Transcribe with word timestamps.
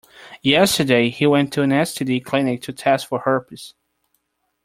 Yesterday, 0.41 1.11
he 1.11 1.27
went 1.27 1.53
to 1.53 1.61
an 1.61 1.69
STD 1.69 2.25
clinic 2.25 2.63
to 2.63 2.73
test 2.73 3.05
for 3.05 3.19
herpes. 3.19 3.75